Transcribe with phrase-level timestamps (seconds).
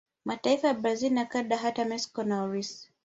[0.25, 2.89] Mataifa ya Brazil na Canada hata Mexico na Urusi